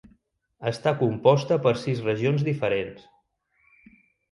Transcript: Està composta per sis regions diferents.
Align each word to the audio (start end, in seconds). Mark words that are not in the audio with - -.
Està 0.71 0.93
composta 1.01 1.59
per 1.67 1.75
sis 1.83 2.03
regions 2.09 2.47
diferents. 2.49 3.07